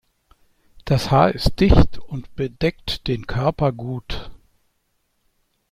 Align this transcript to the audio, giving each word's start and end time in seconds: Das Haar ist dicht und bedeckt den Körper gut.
Das 0.85 1.11
Haar 1.11 1.29
ist 1.35 1.59
dicht 1.59 1.99
und 1.99 2.35
bedeckt 2.35 3.07
den 3.07 3.27
Körper 3.27 3.71
gut. 3.71 4.31